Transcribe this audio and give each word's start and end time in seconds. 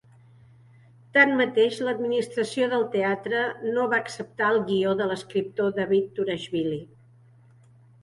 Tanmateix, 1.17 1.77
l'administració 1.89 2.71
del 2.73 2.87
teatre 2.97 3.45
no 3.77 3.87
va 3.95 4.01
acceptar 4.07 4.51
el 4.57 4.61
guió 4.73 4.97
de 5.03 5.11
l'escriptor 5.13 5.81
David 5.81 6.13
Turashvili. 6.19 6.85